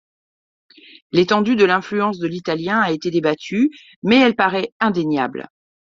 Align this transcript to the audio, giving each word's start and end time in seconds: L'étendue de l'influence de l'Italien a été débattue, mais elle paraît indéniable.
L'étendue 1.11 1.55
de 1.55 1.63
l'influence 1.63 2.17
de 2.17 2.25
l'Italien 2.25 2.79
a 2.79 2.89
été 2.89 3.11
débattue, 3.11 3.69
mais 4.01 4.17
elle 4.19 4.35
paraît 4.35 4.73
indéniable. 4.79 5.47